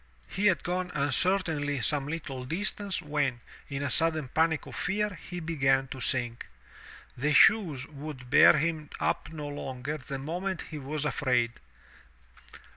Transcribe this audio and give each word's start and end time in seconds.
He 0.27 0.47
had 0.47 0.63
gone 0.63 0.89
uncertainly 0.95 1.79
some 1.81 2.07
Uttle 2.07 2.47
distance, 2.47 3.03
when, 3.03 3.39
in 3.69 3.83
a 3.83 3.91
sudden 3.91 4.29
panic 4.29 4.65
of 4.65 4.75
fear, 4.75 5.11
he 5.29 5.39
began 5.39 5.87
to 5.89 6.01
sink. 6.01 6.47
The 7.15 7.33
shoes 7.33 7.85
would 7.85 8.27
bear 8.31 8.57
him 8.57 8.89
up 8.99 9.29
no 9.31 9.47
longer 9.47 9.99
the 9.99 10.17
moment 10.17 10.61
he 10.71 10.79
was 10.79 11.05
afraid. 11.05 11.51